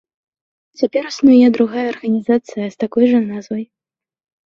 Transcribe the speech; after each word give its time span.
Цяпер 0.81 1.03
існуе 1.11 1.47
другая 1.59 1.85
арганізацыя 1.93 2.65
з 2.75 2.83
такой 2.83 3.05
жа 3.15 3.19
назвай. 3.31 3.63